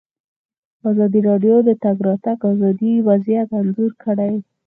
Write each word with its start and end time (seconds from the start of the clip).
ازادي 0.89 1.19
راډیو 1.29 1.55
د 1.63 1.65
د 1.67 1.71
تګ 1.83 1.97
راتګ 2.07 2.39
ازادي 2.51 2.93
وضعیت 3.07 3.49
انځور 3.59 3.91
کړی. 4.03 4.33